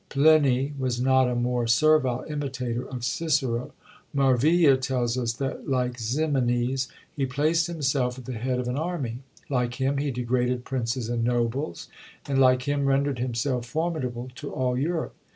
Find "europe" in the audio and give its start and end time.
14.75-15.13